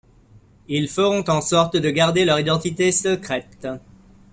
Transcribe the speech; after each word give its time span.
Ils 0.67 0.87
feront 0.89 1.23
en 1.27 1.41
sorte 1.41 1.77
de 1.77 1.91
garder 1.91 2.25
leur 2.25 2.39
identité 2.39 2.91
secrète. 2.91 3.67